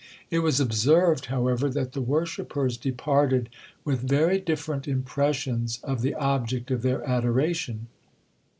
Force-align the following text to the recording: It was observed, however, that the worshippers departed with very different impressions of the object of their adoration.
It 0.31 0.39
was 0.39 0.59
observed, 0.59 1.27
however, 1.27 1.69
that 1.69 1.91
the 1.91 2.01
worshippers 2.01 2.75
departed 2.75 3.49
with 3.85 3.99
very 3.99 4.39
different 4.39 4.87
impressions 4.87 5.79
of 5.83 6.01
the 6.01 6.15
object 6.15 6.71
of 6.71 6.81
their 6.81 7.07
adoration. 7.07 7.85